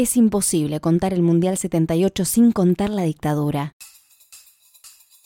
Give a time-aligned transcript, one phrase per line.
[0.00, 3.72] Es imposible contar el Mundial 78 sin contar la dictadura.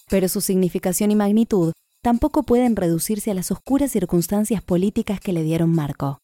[0.08, 5.42] Pero su significación y magnitud tampoco pueden reducirse a las oscuras circunstancias políticas que le
[5.42, 6.20] dieron marco.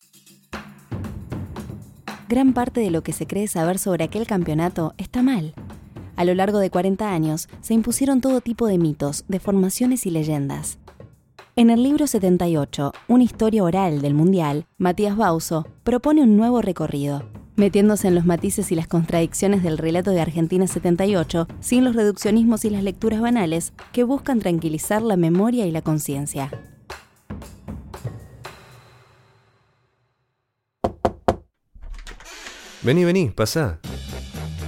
[2.31, 5.53] Gran parte de lo que se cree saber sobre aquel campeonato está mal.
[6.17, 10.79] A lo largo de 40 años se impusieron todo tipo de mitos, deformaciones y leyendas.
[11.59, 17.25] En el libro 78, Una historia oral del Mundial, Matías Bauso propone un nuevo recorrido,
[17.57, 22.65] metiéndose en los matices y las contradicciones del relato de Argentina 78, sin los reduccionismos
[22.65, 26.49] y las lecturas banales que buscan tranquilizar la memoria y la conciencia.
[32.85, 33.81] Vení, vení, pasá.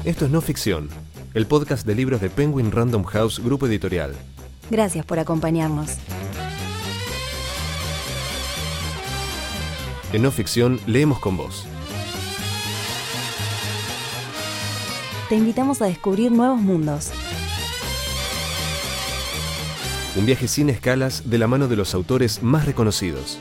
[0.05, 0.89] Esto es No Ficción,
[1.35, 4.13] el podcast de libros de Penguin Random House Grupo Editorial.
[4.73, 5.97] Gracias por acompañarnos.
[10.13, 11.67] En No Ficción leemos con vos.
[15.29, 17.13] Te invitamos a descubrir nuevos mundos.
[20.17, 23.39] Un viaje sin escalas de la mano de los autores más reconocidos.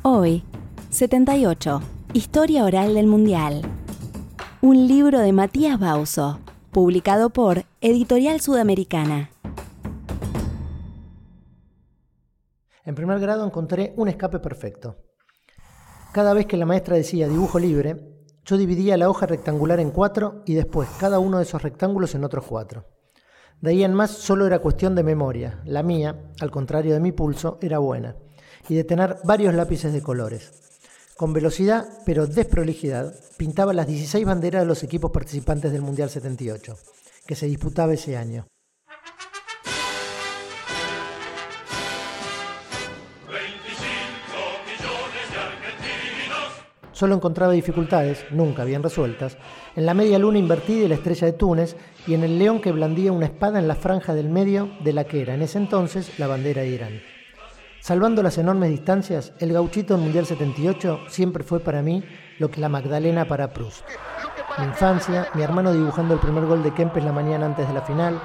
[0.00, 0.42] Hoy,
[0.88, 1.82] 78.
[2.14, 3.60] Historia oral del Mundial.
[4.62, 6.40] Un libro de Matías Bauso,
[6.70, 9.30] publicado por Editorial Sudamericana.
[12.86, 14.96] En primer grado encontré un escape perfecto.
[16.12, 17.98] Cada vez que la maestra decía dibujo libre,
[18.46, 22.24] yo dividía la hoja rectangular en cuatro y después cada uno de esos rectángulos en
[22.24, 22.86] otros cuatro.
[23.60, 25.60] De ahí en más solo era cuestión de memoria.
[25.66, 28.16] La mía, al contrario de mi pulso, era buena.
[28.70, 30.65] Y de tener varios lápices de colores.
[31.16, 36.76] Con velocidad, pero desprolijidad, pintaba las 16 banderas de los equipos participantes del Mundial 78,
[37.26, 38.46] que se disputaba ese año.
[46.92, 49.38] Solo encontraba dificultades, nunca bien resueltas,
[49.74, 52.72] en la media luna invertida y la estrella de Túnez y en el león que
[52.72, 56.18] blandía una espada en la franja del medio de la que era en ese entonces
[56.18, 57.15] la bandera de Irán.
[57.86, 62.02] Salvando las enormes distancias, el gauchito del Mundial 78 siempre fue para mí
[62.40, 63.84] lo que la Magdalena para Proust.
[64.58, 67.82] Mi infancia, mi hermano dibujando el primer gol de Kempes la mañana antes de la
[67.82, 68.20] final,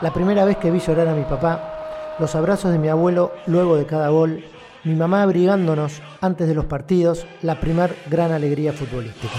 [0.00, 3.76] la primera vez que vi llorar a mi papá, los abrazos de mi abuelo luego
[3.76, 4.42] de cada gol,
[4.82, 9.38] mi mamá abrigándonos antes de los partidos, la primer gran alegría futbolística.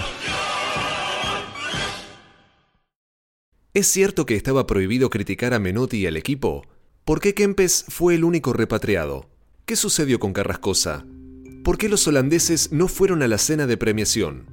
[3.73, 6.63] ¿Es cierto que estaba prohibido criticar a Menotti y al equipo?
[7.03, 9.34] ¿Por qué Kempes fue el único repatriado?
[9.65, 11.07] ¿Qué sucedió con Carrascosa?
[11.63, 14.45] ¿Por qué los holandeses no fueron a la cena de premiación?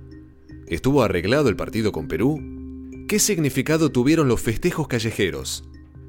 [0.66, 2.40] ¿Estuvo arreglado el partido con Perú?
[3.08, 5.68] ¿Qué significado tuvieron los festejos callejeros?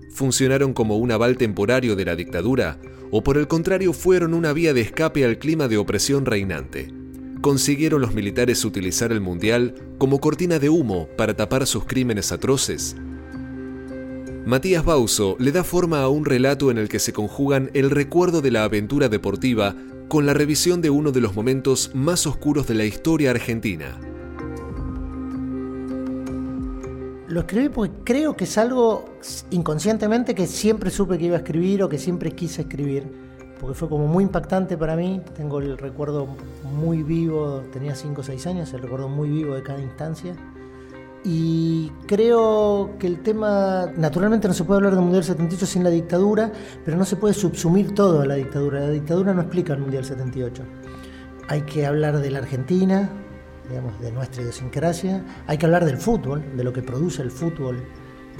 [0.09, 2.80] ¿Funcionaron como un aval temporario de la dictadura
[3.12, 6.88] o por el contrario fueron una vía de escape al clima de opresión reinante.
[7.42, 12.96] ¿Consiguieron los militares utilizar el Mundial como cortina de humo para tapar sus crímenes atroces?
[14.46, 18.42] Matías Bauso le da forma a un relato en el que se conjugan el recuerdo
[18.42, 19.74] de la aventura deportiva
[20.09, 23.98] con la revisión de uno de los momentos más oscuros de la historia argentina.
[27.30, 29.06] Lo escribí porque creo que es algo
[29.52, 33.08] inconscientemente que siempre supe que iba a escribir o que siempre quise escribir,
[33.62, 36.28] porque fue como muy impactante para mí, tengo el recuerdo
[36.66, 40.36] muy vivo, tenía 5 o 6 años, el recuerdo muy vivo de cada instancia.
[41.26, 45.90] Y creo que el tema, naturalmente no se puede hablar del Mundial 78 sin la
[45.90, 46.52] dictadura,
[46.84, 48.82] pero no se puede subsumir todo a la dictadura.
[48.82, 50.64] La dictadura no explica el Mundial 78.
[51.48, 53.10] Hay que hablar de la Argentina,
[53.70, 55.24] digamos, de nuestra idiosincrasia.
[55.48, 57.82] Hay que hablar del fútbol, de lo que produce el fútbol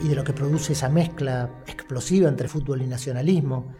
[0.04, 3.72] y de lo que produce esa mezcla explosiva entre fútbol y nacionalismo.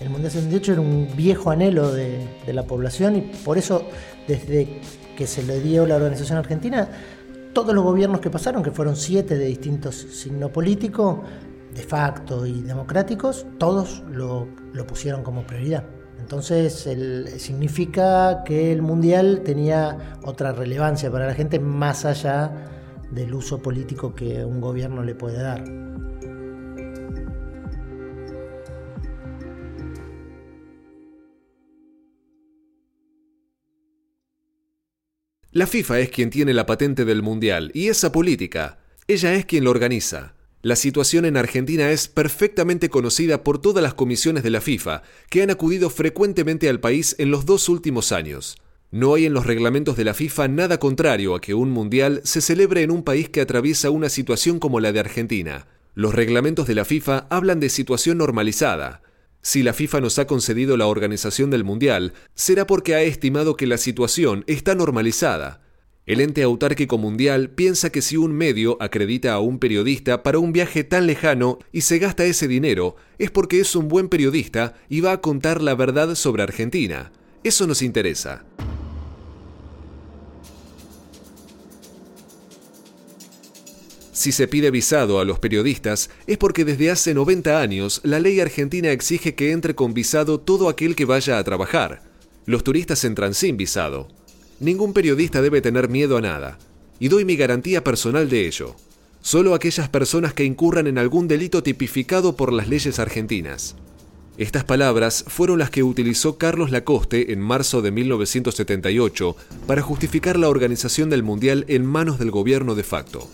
[0.00, 3.84] El Mundial 78 era un viejo anhelo de, de la población y por eso
[4.26, 4.80] desde
[5.16, 6.88] que se le dio la organización argentina,
[7.58, 11.24] todos los gobiernos que pasaron, que fueron siete de distintos signo político,
[11.74, 15.82] de facto y democráticos, todos lo, lo pusieron como prioridad.
[16.20, 16.88] Entonces
[17.38, 22.52] significa que el mundial tenía otra relevancia para la gente más allá
[23.10, 25.64] del uso político que un gobierno le puede dar.
[35.58, 38.78] La FIFA es quien tiene la patente del mundial y esa política,
[39.08, 40.34] ella es quien lo organiza.
[40.62, 45.42] La situación en Argentina es perfectamente conocida por todas las comisiones de la FIFA, que
[45.42, 48.56] han acudido frecuentemente al país en los dos últimos años.
[48.92, 52.40] No hay en los reglamentos de la FIFA nada contrario a que un mundial se
[52.40, 55.66] celebre en un país que atraviesa una situación como la de Argentina.
[55.96, 59.02] Los reglamentos de la FIFA hablan de situación normalizada.
[59.42, 63.66] Si la FIFA nos ha concedido la organización del Mundial, será porque ha estimado que
[63.66, 65.62] la situación está normalizada.
[66.08, 70.52] El ente autárquico mundial piensa que si un medio acredita a un periodista para un
[70.52, 75.02] viaje tan lejano y se gasta ese dinero, es porque es un buen periodista y
[75.02, 77.12] va a contar la verdad sobre Argentina.
[77.44, 78.46] Eso nos interesa.
[84.18, 88.40] Si se pide visado a los periodistas es porque desde hace 90 años la ley
[88.40, 92.02] argentina exige que entre con visado todo aquel que vaya a trabajar.
[92.44, 94.08] Los turistas entran sin visado.
[94.58, 96.58] Ningún periodista debe tener miedo a nada,
[96.98, 98.74] y doy mi garantía personal de ello.
[99.20, 103.76] Solo aquellas personas que incurran en algún delito tipificado por las leyes argentinas.
[104.36, 109.36] Estas palabras fueron las que utilizó Carlos Lacoste en marzo de 1978
[109.68, 113.28] para justificar la organización del Mundial en manos del gobierno de facto.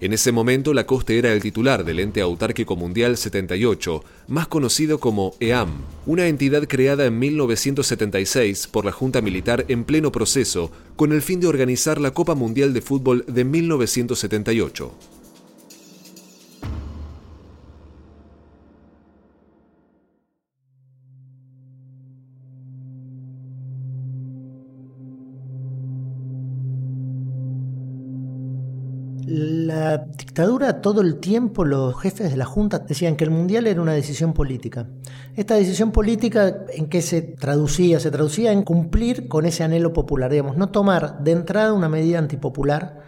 [0.00, 5.34] En ese momento, Lacoste era el titular del ente autárquico mundial 78, más conocido como
[5.40, 5.70] EAM,
[6.06, 11.40] una entidad creada en 1976 por la Junta Militar en pleno proceso con el fin
[11.40, 15.17] de organizar la Copa Mundial de Fútbol de 1978.
[29.96, 33.92] Dictadura todo el tiempo los jefes de la Junta decían que el Mundial era una
[33.92, 34.86] decisión política.
[35.34, 37.98] Esta decisión política en qué se traducía?
[37.98, 42.18] Se traducía en cumplir con ese anhelo popular, digamos, no tomar de entrada una medida
[42.18, 43.02] antipopular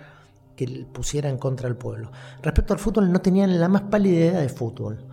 [0.56, 2.10] que pusiera en contra del pueblo.
[2.42, 5.06] Respecto al fútbol no tenían la más pálida idea de fútbol.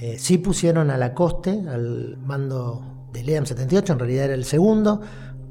[0.00, 4.44] Eh, sí pusieron a la coste, al mando del EAM 78, en realidad era el
[4.44, 5.00] segundo,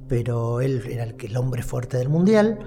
[0.08, 2.60] pero él era el, el hombre fuerte del Mundial.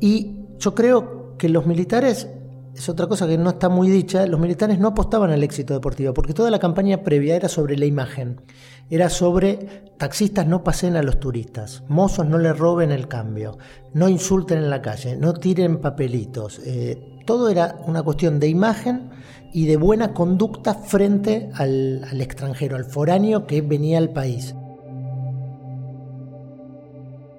[0.00, 2.28] Y yo creo que los militares,
[2.72, 6.14] es otra cosa que no está muy dicha, los militares no apostaban al éxito deportivo,
[6.14, 8.40] porque toda la campaña previa era sobre la imagen,
[8.88, 13.58] era sobre taxistas no pasen a los turistas, mozos no le roben el cambio,
[13.92, 16.60] no insulten en la calle, no tiren papelitos.
[16.64, 19.10] Eh, todo era una cuestión de imagen
[19.52, 24.54] y de buena conducta frente al, al extranjero, al foráneo que venía al país.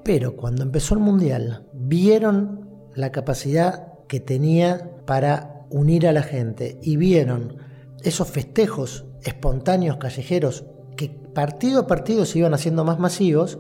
[0.04, 6.80] Pero cuando empezó el Mundial, vieron la capacidad que tenía para unir a la gente
[6.82, 7.58] y vieron
[8.04, 10.66] esos festejos espontáneos callejeros
[10.96, 13.58] que partido a partido se iban haciendo más masivos,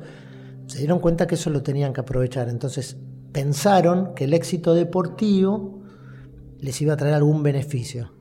[0.67, 2.49] se dieron cuenta que eso lo tenían que aprovechar.
[2.49, 2.97] Entonces
[3.31, 5.81] pensaron que el éxito deportivo
[6.59, 8.13] les iba a traer algún beneficio.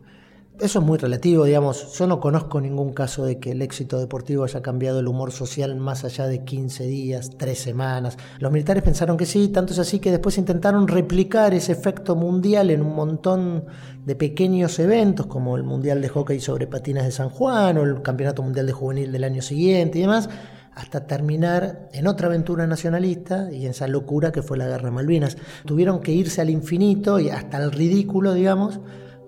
[0.61, 1.99] Eso es muy relativo, digamos.
[1.99, 5.75] Yo no conozco ningún caso de que el éxito deportivo haya cambiado el humor social
[5.77, 8.19] más allá de 15 días, 3 semanas.
[8.39, 12.71] Los militares pensaron que sí, tanto es así que después intentaron replicar ese efecto mundial
[12.71, 13.65] en un montón
[14.05, 18.03] de pequeños eventos, como el Mundial de Hockey sobre Patinas de San Juan o el
[18.03, 20.29] Campeonato Mundial de Juvenil del año siguiente y demás,
[20.75, 25.39] hasta terminar en otra aventura nacionalista y en esa locura que fue la Guerra Malvinas.
[25.65, 28.81] Tuvieron que irse al infinito y hasta el ridículo, digamos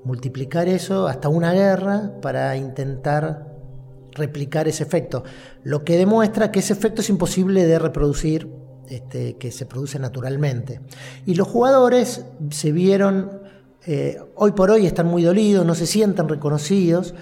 [0.04, 3.54] multiplicar eso hasta una guerra para intentar
[4.12, 5.24] replicar ese efecto.
[5.62, 8.48] Lo que demuestra que ese efecto es imposible de reproducir,
[8.88, 10.80] este, que se produce naturalmente.
[11.26, 13.40] Y los jugadores se vieron,
[13.86, 17.14] eh, hoy por hoy están muy dolidos, no se sienten reconocidos,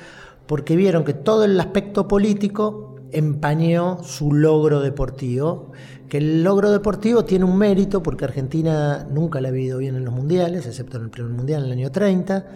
[0.46, 5.70] porque vieron que todo el aspecto político empañó su logro deportivo,
[6.08, 10.05] que el logro deportivo tiene un mérito porque Argentina nunca le ha ido bien en
[10.05, 12.46] los mundiales, excepto en el primer mundial en el año 30,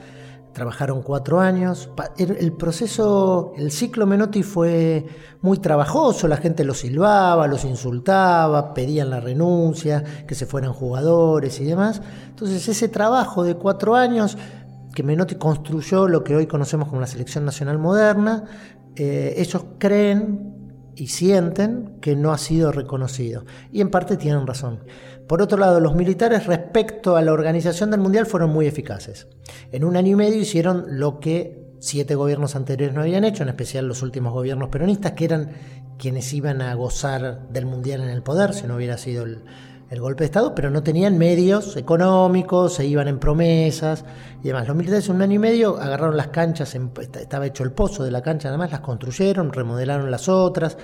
[0.57, 1.91] trabajaron cuatro años.
[2.17, 5.05] El proceso, el ciclo Menotti fue
[5.43, 11.61] muy trabajoso, la gente los silbaba, los insultaba, pedían la renuncia, que se fueran jugadores
[11.61, 12.01] y demás.
[12.29, 14.39] Entonces ese trabajo de cuatro años
[14.95, 18.45] que Menotti construyó lo que hoy conocemos como la selección nacional moderna,
[18.97, 20.55] eh, ellos creen
[20.95, 23.45] y sienten que no ha sido reconocido.
[23.71, 24.81] Y en parte tienen razón.
[25.27, 29.27] Por otro lado, los militares respecto a la organización del Mundial fueron muy eficaces.
[29.73, 33.49] En un año y medio hicieron lo que siete gobiernos anteriores no habían hecho, en
[33.49, 35.51] especial los últimos gobiernos peronistas, que eran
[35.99, 39.43] quienes iban a gozar del Mundial en el poder, si no hubiera sido el,
[39.99, 44.05] golpe de Estado, pero no tenían medios económicos, se iban en promesas
[44.43, 44.69] y demás.
[44.69, 46.77] Los militares en un año y medio agarraron las canchas,
[47.21, 50.77] estaba hecho el pozo de la cancha, además las construyeron, remodelaron las otras,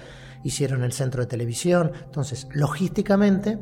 [0.45, 1.93] hicieron el centro de televisión.
[2.07, 3.59] Entonces, logísticamente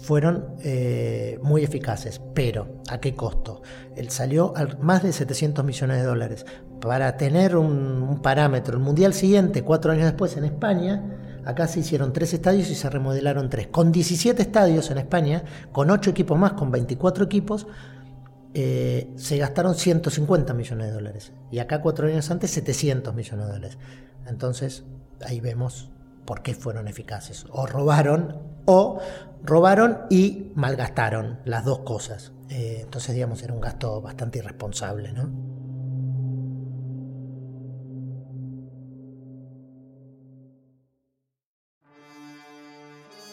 [0.00, 3.62] fueron eh, muy eficaces, pero ¿a qué costo?
[3.96, 6.46] Él salió a más de 700 millones de dólares.
[6.80, 12.12] Para tener un, parámetro, el Mundial siguiente, cuatro años después en España, acá se hicieron
[12.12, 13.66] tres estadios y se remodelaron tres.
[13.66, 17.66] Con 17 estadios en España, con ocho equipos más, con 24 equipos,
[18.54, 21.32] eh, se gastaron 150 millones de dólares.
[21.50, 23.78] Y acá cuatro años antes 700 millones de dólares.
[24.26, 24.84] Entonces
[25.24, 25.90] ahí vemos
[26.24, 27.44] por qué fueron eficaces.
[27.50, 29.00] O robaron o
[29.42, 32.32] robaron y malgastaron las dos cosas.
[32.48, 35.12] Eh, entonces digamos era un gasto bastante irresponsable.
[35.12, 35.28] ¿no?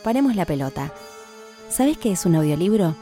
[0.04, 0.92] Paremos la pelota.
[1.70, 2.96] ¿Sabes qué es un audiolibro?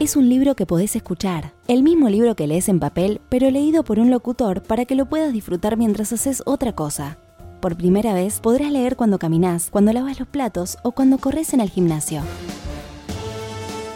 [0.00, 3.84] Es un libro que podés escuchar, el mismo libro que lees en papel, pero leído
[3.84, 7.18] por un locutor para que lo puedas disfrutar mientras haces otra cosa.
[7.64, 11.60] Por primera vez podrás leer cuando caminas, cuando lavas los platos o cuando corres en
[11.60, 12.20] el gimnasio.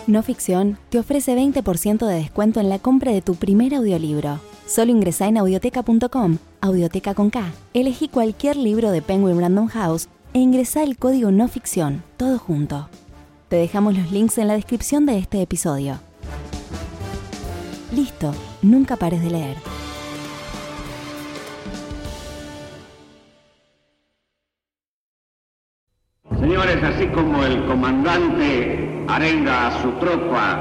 [0.07, 4.41] No Ficción te ofrece 20% de descuento en la compra de tu primer audiolibro.
[4.65, 7.53] Solo ingresa en audioteca.com, audioteca con K.
[7.75, 12.89] Elegí cualquier libro de Penguin Random House e ingresa el código No Ficción, todo junto.
[13.49, 16.01] Te dejamos los links en la descripción de este episodio.
[17.95, 18.33] Listo,
[18.63, 19.78] nunca pares de leer.
[26.99, 30.59] Así como el comandante arenga a su tropa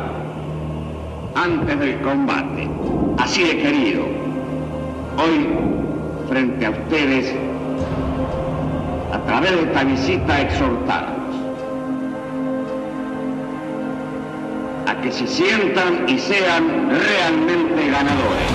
[1.33, 2.69] antes del combate,
[3.17, 4.03] así he querido,
[5.17, 5.49] hoy,
[6.29, 7.33] frente a ustedes,
[9.11, 11.35] a través de esta visita, exhortarlos
[14.85, 18.51] a que se sientan y sean realmente ganadores.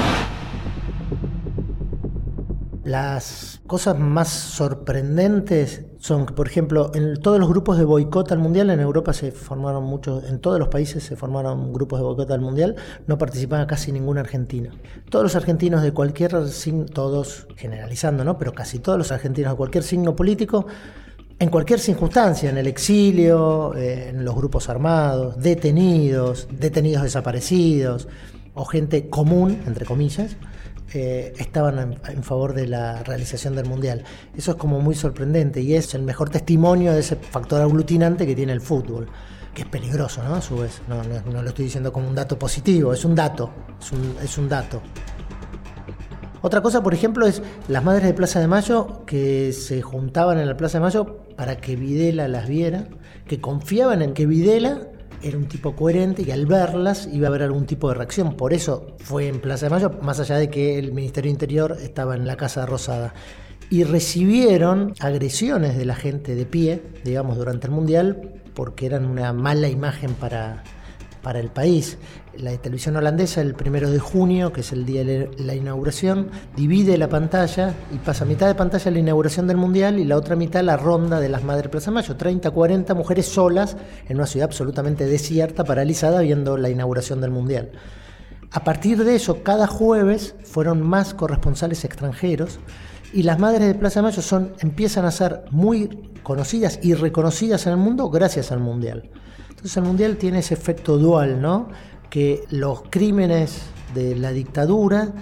[2.85, 8.71] Las cosas más sorprendentes son por ejemplo, en todos los grupos de boicot al mundial,
[8.71, 12.41] en Europa se formaron muchos, en todos los países se formaron grupos de boicot al
[12.41, 12.75] mundial,
[13.07, 14.71] no participaban casi ningún argentino.
[15.11, 18.37] Todos los argentinos de cualquier signo, todos generalizando, ¿no?
[18.37, 20.67] Pero casi todos los argentinos de cualquier signo político,
[21.39, 28.09] en cualquier circunstancia, en el exilio, eh, en los grupos armados, detenidos, detenidos desaparecidos,
[28.55, 30.37] o gente común, entre comillas,
[30.95, 34.05] eh, estaban en, favor de la realización del Mundial.
[34.37, 38.35] Eso es como muy sorprendente y es el mejor testimonio de ese factor aglutinante que
[38.35, 39.09] tiene el fútbol,
[39.55, 40.35] que es peligroso, ¿no?
[40.35, 41.03] A su vez, no,
[41.43, 43.51] lo estoy diciendo como un dato positivo, es un dato,
[44.23, 44.83] es un, dato.
[46.43, 50.47] Otra cosa, por ejemplo, es las madres de Plaza de Mayo que se juntaban en
[50.47, 52.89] la Plaza de Mayo para que Videla las viera,
[53.27, 54.89] que confiaban en que Videla
[55.23, 58.37] era un tipo coherente y al verlas iba a haber algún tipo de reacción.
[58.37, 62.17] Por eso fue en Plaza de Mayo, más allá de que el Ministerio Interior estaba
[62.17, 63.15] en la Casa Rosada.
[63.71, 69.33] Y recibieron agresiones de la gente de pie, digamos, durante el Mundial, porque eran una
[69.33, 70.63] mala imagen para,
[71.23, 71.97] para el país.
[72.39, 76.97] La televisión holandesa, el primero de junio, que es el día de la inauguración, divide
[76.97, 80.63] la pantalla y pasa mitad de pantalla la inauguración del Mundial y la otra mitad
[80.63, 82.17] la ronda de las Madres Plaza Mayo.
[82.17, 83.77] 30, 40 mujeres solas
[84.09, 87.73] en una ciudad absolutamente desierta, paralizada, viendo la inauguración del Mundial.
[88.51, 92.61] A partir de eso, cada jueves fueron más corresponsales extranjeros
[93.13, 97.73] y las madres de Plaza Mayo son, empiezan a ser muy conocidas y reconocidas en
[97.73, 99.11] el mundo gracias al Mundial.
[99.51, 101.69] Entonces el Mundial tiene ese efecto dual, ¿no?
[102.13, 103.63] Que los crímenes
[103.95, 105.15] de la dictadura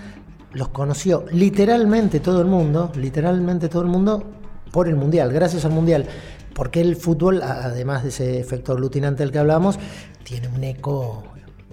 [0.52, 4.24] los conoció literalmente todo el mundo, literalmente todo el mundo,
[4.72, 6.06] por el Mundial, gracias al Mundial.
[6.52, 9.78] Porque el fútbol, además de ese efecto aglutinante del que hablamos,
[10.24, 11.22] tiene un eco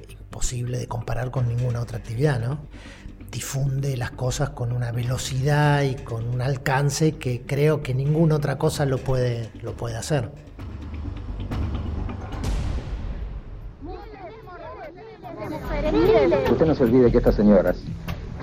[0.08, 2.60] imposible de comparar con ninguna otra actividad, ¿no?
[3.32, 8.60] Difunde las cosas con una velocidad y con un alcance que creo que ninguna otra
[8.60, 10.30] cosa lo puede, lo puede hacer.
[16.52, 17.78] Usted no se olvide que estas señoras,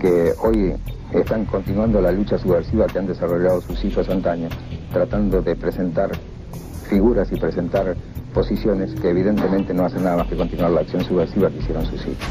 [0.01, 0.73] que hoy
[1.13, 4.53] están continuando la lucha subversiva que han desarrollado sus hijos antaños,
[4.93, 6.11] tratando de presentar
[6.89, 7.97] figuras y presentar
[8.33, 12.01] posiciones que evidentemente no hacen nada más que continuar la acción subversiva que hicieron sus
[12.03, 12.25] hijos.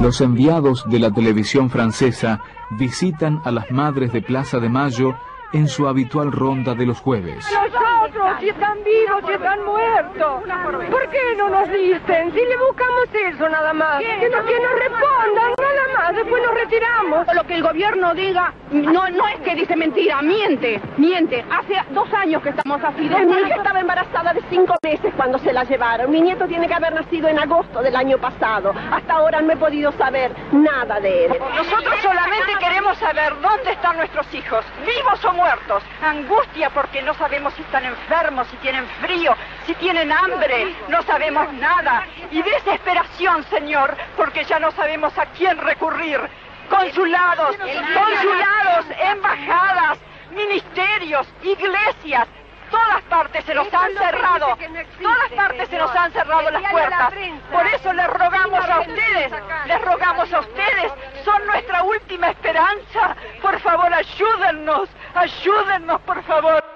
[0.00, 2.40] Los enviados de la televisión francesa
[2.78, 5.14] visitan a las madres de Plaza de Mayo
[5.54, 7.46] en su habitual ronda de los jueves
[8.40, 10.42] si están vivos, si están muertos.
[10.90, 12.32] ¿Por qué no nos dicen?
[12.32, 14.00] Si le buscamos eso nada más.
[14.00, 16.16] Que, nos respondan, nada más.
[16.16, 17.26] Después nos retiramos.
[17.34, 21.44] Lo que el gobierno diga no, no es que dice mentira, miente, miente.
[21.50, 23.02] Hace dos años que estamos así.
[23.02, 26.10] Mi hija estaba embarazada de cinco meses cuando se la llevaron.
[26.10, 28.72] Mi nieto tiene que haber nacido en agosto del año pasado.
[28.90, 31.32] Hasta ahora no he podido saber nada de él.
[31.56, 35.43] Nosotros solamente queremos saber dónde están nuestros hijos, vivos o muertos.
[36.02, 39.36] Angustia porque no sabemos si están enfermos si tienen frío,
[39.66, 42.06] si tienen hambre, no sabemos nada.
[42.30, 46.20] Y desesperación, Señor, porque ya no sabemos a quién recurrir.
[46.70, 49.98] Consulados, consulados, embajadas,
[50.34, 52.26] ministerios, iglesias,
[52.74, 54.58] todas partes se nos han cerrado,
[55.00, 57.12] todas partes se nos han cerrado las puertas.
[57.52, 59.32] Por eso les rogamos a ustedes,
[59.66, 60.92] les rogamos a ustedes,
[61.24, 63.16] son nuestra última esperanza.
[63.40, 66.73] Por favor, ayúdennos, ayúdennos, por favor.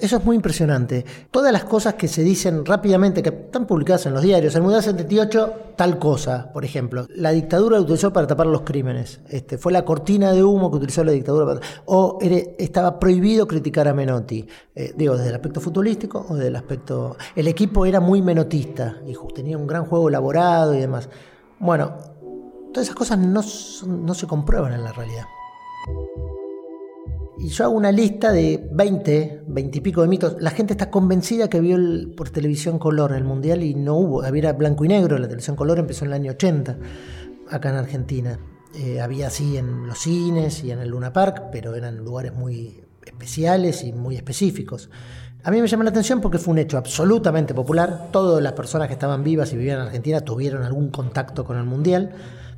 [0.00, 1.04] Eso es muy impresionante.
[1.30, 4.82] Todas las cosas que se dicen rápidamente, que están publicadas en los diarios, el Mundial
[4.82, 7.06] 78, tal cosa, por ejemplo.
[7.14, 9.20] La dictadura lo utilizó para tapar los crímenes.
[9.28, 11.60] Este, fue la cortina de humo que utilizó la dictadura para...
[11.84, 14.46] O estaba prohibido criticar a Menotti.
[14.74, 17.16] Eh, digo, desde el aspecto futbolístico o desde el aspecto...
[17.36, 21.10] El equipo era muy menotista y tenía un gran juego elaborado y demás.
[21.58, 21.94] Bueno,
[22.72, 23.42] todas esas cosas no,
[23.86, 25.24] no se comprueban en la realidad.
[27.40, 30.36] Y yo hago una lista de 20, 20 y pico de mitos.
[30.40, 31.78] La gente está convencida que vio
[32.14, 34.22] por televisión color el Mundial y no hubo.
[34.22, 36.76] Había blanco y negro, la televisión color empezó en el año 80
[37.48, 38.38] acá en Argentina.
[38.74, 42.84] Eh, había así en los cines y en el Luna Park, pero eran lugares muy
[43.06, 44.90] especiales y muy específicos.
[45.42, 48.08] A mí me llama la atención porque fue un hecho absolutamente popular.
[48.12, 51.64] Todas las personas que estaban vivas y vivían en Argentina tuvieron algún contacto con el
[51.64, 52.10] Mundial.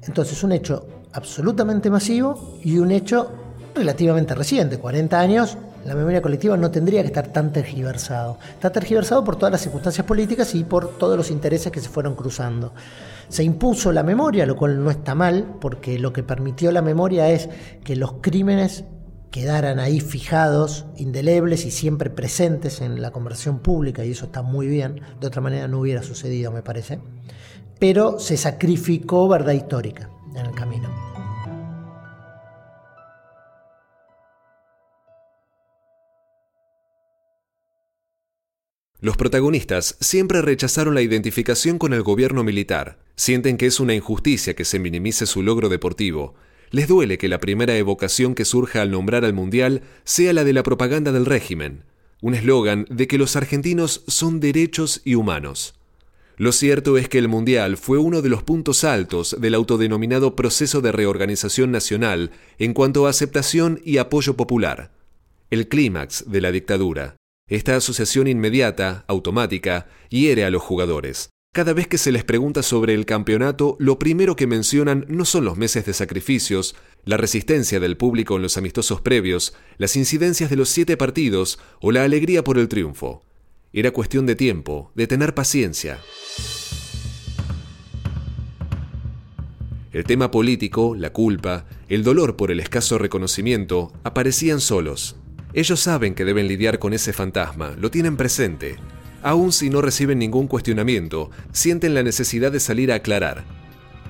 [0.03, 3.31] Entonces, un hecho absolutamente masivo y un hecho
[3.75, 8.38] relativamente reciente, 40 años, la memoria colectiva no tendría que estar tan tergiversado.
[8.55, 12.14] Está tergiversado por todas las circunstancias políticas y por todos los intereses que se fueron
[12.14, 12.73] cruzando.
[13.29, 17.31] Se impuso la memoria, lo cual no está mal, porque lo que permitió la memoria
[17.31, 17.49] es
[17.83, 18.85] que los crímenes
[19.31, 24.67] quedaran ahí fijados, indelebles y siempre presentes en la conversación pública, y eso está muy
[24.67, 27.00] bien, de otra manera no hubiera sucedido, me parece,
[27.79, 31.01] pero se sacrificó verdad histórica en el camino.
[39.02, 44.54] Los protagonistas siempre rechazaron la identificación con el gobierno militar, sienten que es una injusticia
[44.54, 46.37] que se minimice su logro deportivo,
[46.71, 50.52] les duele que la primera evocación que surja al nombrar al Mundial sea la de
[50.52, 51.82] la propaganda del régimen,
[52.21, 55.75] un eslogan de que los argentinos son derechos y humanos.
[56.37, 60.80] Lo cierto es que el Mundial fue uno de los puntos altos del autodenominado proceso
[60.80, 64.93] de reorganización nacional en cuanto a aceptación y apoyo popular,
[65.50, 67.17] el clímax de la dictadura.
[67.52, 71.28] Esta asociación inmediata, automática, hiere a los jugadores.
[71.52, 75.45] Cada vez que se les pregunta sobre el campeonato, lo primero que mencionan no son
[75.45, 80.56] los meses de sacrificios, la resistencia del público en los amistosos previos, las incidencias de
[80.56, 83.23] los siete partidos o la alegría por el triunfo.
[83.75, 86.00] Era cuestión de tiempo, de tener paciencia.
[89.93, 95.17] El tema político, la culpa, el dolor por el escaso reconocimiento aparecían solos.
[95.54, 98.76] Ellos saben que deben lidiar con ese fantasma, lo tienen presente.
[99.23, 103.45] Aun si no reciben ningún cuestionamiento, sienten la necesidad de salir a aclarar.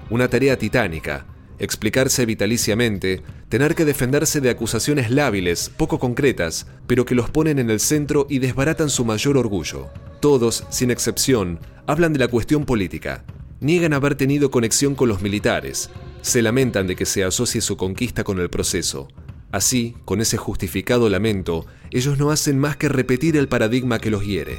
[0.09, 1.27] Una tarea titánica,
[1.59, 7.71] explicarse vitaliciamente, tener que defenderse de acusaciones lábiles, poco concretas, pero que los ponen en
[7.71, 9.89] el centro y desbaratan su mayor orgullo.
[10.21, 13.25] Todos, sin excepción, hablan de la cuestión política.
[13.61, 15.91] Niegan haber tenido conexión con los militares.
[16.21, 19.09] Se lamentan de que se asocie su conquista con el proceso.
[19.53, 24.25] Así, con ese justificado lamento, ellos no hacen más que repetir el paradigma que los
[24.25, 24.59] hiere.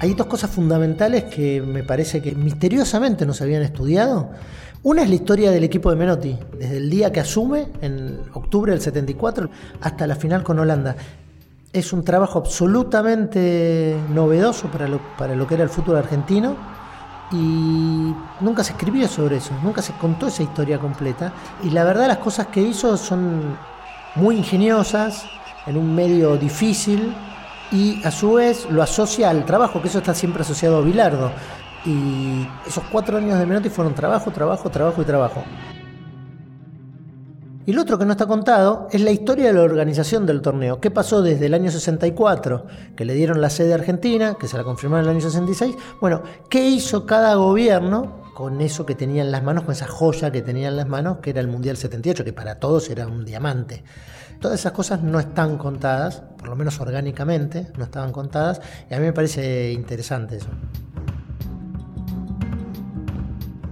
[0.00, 4.30] Hay dos cosas fundamentales que me parece que misteriosamente no se habían estudiado.
[4.84, 8.70] Una es la historia del equipo de Menotti, desde el día que asume, en octubre
[8.70, 10.94] del 74, hasta la final con Holanda.
[11.72, 16.56] Es un trabajo absolutamente novedoso para lo, que era el fútbol argentino
[17.30, 21.32] y nunca se escribió sobre eso, nunca se contó esa historia completa.
[21.62, 23.56] Y la verdad las cosas que hizo son
[24.14, 25.26] muy ingeniosas,
[25.66, 27.14] en un medio difícil,
[27.70, 31.30] y a su vez lo asocia al trabajo, que eso está siempre asociado a Bilardo.
[31.84, 35.44] Y esos cuatro años de Menotti fueron trabajo, trabajo, trabajo y trabajo.
[37.68, 40.80] Y lo otro que no está contado es la historia de la organización del torneo.
[40.80, 42.64] ¿Qué pasó desde el año 64,
[42.96, 45.76] que le dieron la sede a Argentina, que se la confirmaron en el año 66?
[46.00, 50.32] Bueno, ¿qué hizo cada gobierno con eso que tenía en las manos, con esa joya
[50.32, 53.26] que tenía en las manos, que era el Mundial 78, que para todos era un
[53.26, 53.84] diamante?
[54.40, 58.98] Todas esas cosas no están contadas, por lo menos orgánicamente, no estaban contadas, y a
[58.98, 60.48] mí me parece interesante eso.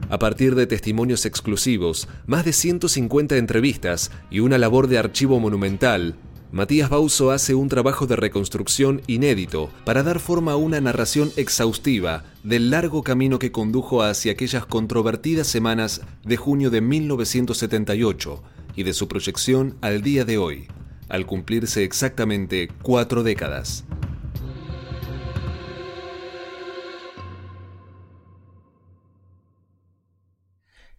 [0.08, 6.14] A partir de testimonios exclusivos, más de 150 entrevistas y una labor de archivo monumental,
[6.52, 12.22] Matías Bauso hace un trabajo de reconstrucción inédito para dar forma a una narración exhaustiva
[12.44, 18.42] del largo camino que condujo hacia aquellas controvertidas semanas de junio de 1978
[18.76, 20.68] y de su proyección al día de hoy,
[21.08, 23.84] al cumplirse exactamente cuatro décadas.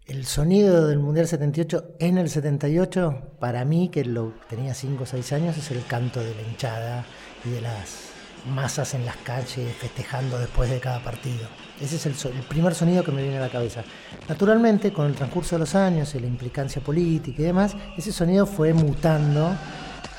[0.08, 5.06] El sonido del Mundial 78 en el 78, para mí, que lo tenía 5 o
[5.06, 7.06] 6 años, es el canto de la hinchada
[7.43, 8.12] y de las
[8.50, 11.50] masas en las calles festejando después de cada partido.
[11.82, 13.84] Ese es el, primer sonido que me viene a la cabeza.
[14.30, 18.46] Naturalmente, con el transcurso de los años y la implicancia política y demás, ese sonido
[18.46, 19.54] fue mutando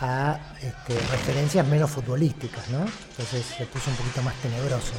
[0.01, 2.81] a este, referencias menos futbolísticas, ¿no?
[2.81, 4.93] Entonces se puso un poquito más tenebroso.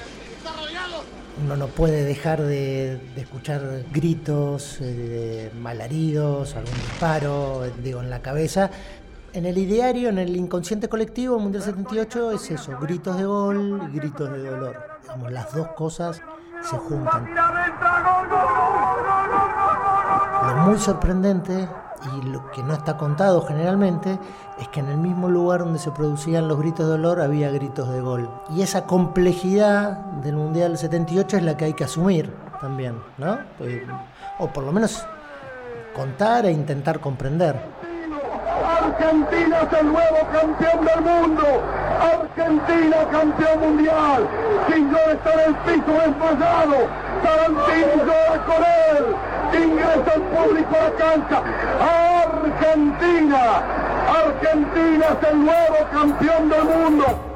[1.41, 8.69] Uno no puede dejar de, escuchar gritos, eh, malaridos, algún disparo, digo, en la cabeza.
[9.31, 13.89] En el ideario, en el inconsciente colectivo, el Mundial 78 es eso, gritos de gol
[13.89, 14.75] y gritos de dolor.
[15.03, 16.21] Digamos, las dos cosas
[16.61, 17.27] se juntan.
[20.47, 21.67] Lo muy sorprendente
[22.05, 24.19] y lo que no está contado generalmente
[24.59, 27.89] es que en el mismo lugar donde se producían los gritos de dolor había gritos
[27.89, 28.29] de gol.
[28.49, 33.39] Y esa complejidad del Mundial 78 es la que hay que asumir también, ¿no?
[33.57, 33.81] Pues,
[34.39, 35.05] o por lo menos
[35.93, 37.59] contar e intentar comprender.
[38.81, 41.43] Argentina es el nuevo campeón del mundo.
[41.99, 44.27] Argentina campeón mundial.
[44.67, 46.87] Sin está en el piso desmayado.
[47.23, 51.43] Tarantino llora con él ingresa el público a la cancha.
[52.23, 53.63] Argentina,
[54.25, 57.29] Argentina es el nuevo campeón del mundo.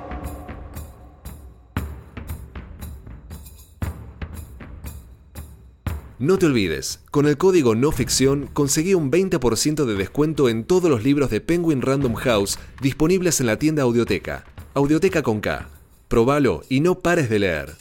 [6.24, 10.90] No te olvides, con el código no ficción conseguí un 20% de descuento en todos
[10.90, 14.46] los libros de Penguin Random House disponibles en la tienda Audioteca.
[14.74, 15.68] Audioteca con K.
[16.08, 17.76] Probalo y no pares de leer.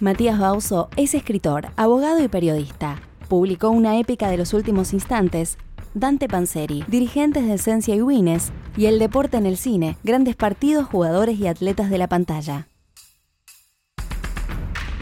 [0.00, 3.02] Matías Bauso es escritor, abogado y periodista.
[3.28, 5.58] Publicó una épica de los últimos instantes,
[5.92, 10.86] Dante Panzeri, dirigentes de Esencia y Wines, y El deporte en el cine, grandes partidos,
[10.86, 12.66] jugadores y atletas de la pantalla.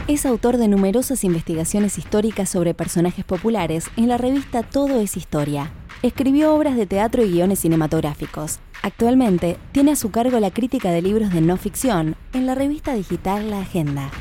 [0.09, 5.71] Es autor de numerosas investigaciones históricas sobre personajes populares en la revista Todo es Historia.
[6.01, 8.59] Escribió obras de teatro y guiones cinematográficos.
[8.81, 12.93] Actualmente tiene a su cargo la crítica de libros de no ficción en la revista
[12.95, 14.11] digital La Agenda.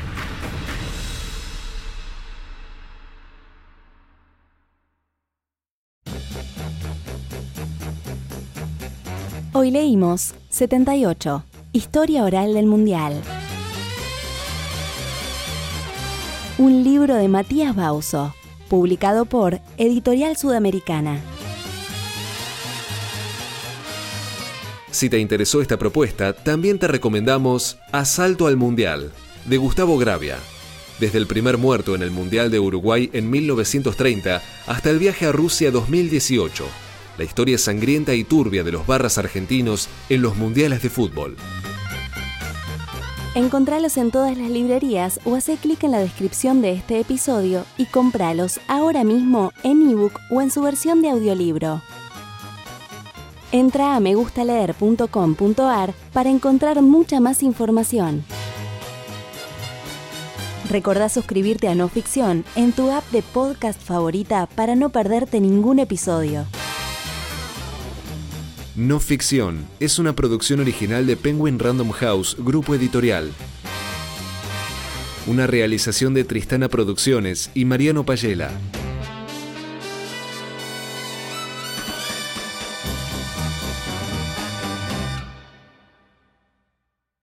[9.60, 11.44] Hoy leímos 78.
[11.72, 13.20] Historia oral del Mundial.
[16.58, 18.32] Un libro de Matías Bauso,
[18.68, 21.20] publicado por Editorial Sudamericana.
[24.92, 29.10] Si te interesó esta propuesta, también te recomendamos Asalto al Mundial,
[29.44, 30.38] de Gustavo Gravia.
[31.00, 35.32] Desde el primer muerto en el Mundial de Uruguay en 1930 hasta el viaje a
[35.32, 36.87] Rusia 2018
[37.18, 41.36] la historia sangrienta y turbia de los barras argentinos en los mundiales de fútbol.
[43.34, 47.86] Encontralos en todas las librerías o hace clic en la descripción de este episodio y
[47.86, 51.82] compralos ahora mismo en ebook o en su versión de audiolibro.
[53.52, 58.24] Entra a megustaleer.com.ar para encontrar mucha más información.
[60.70, 65.78] Recordá suscribirte a No Ficción en tu app de podcast favorita para no perderte ningún
[65.78, 66.46] episodio.
[68.78, 73.32] No Ficción es una producción original de Penguin Random House, grupo editorial.
[75.26, 78.52] Una realización de Tristana Producciones y Mariano Payela.